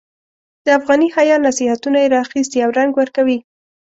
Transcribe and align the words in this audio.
د 0.65 0.67
افغاني 0.79 1.07
حیا 1.15 1.35
نصیحتونه 1.47 1.97
یې 2.03 2.07
را 2.13 2.19
اخیستي 2.25 2.59
او 2.65 2.71
رنګ 2.79 2.91
ورکوي. 2.95 3.37